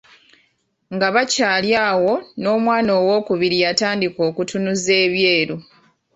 [0.95, 5.57] Nga bakyali awo n’omwana ow’okubiri yatandika okutunuza ebyeru.